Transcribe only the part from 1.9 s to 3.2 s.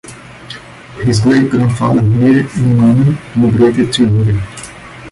Mir Imami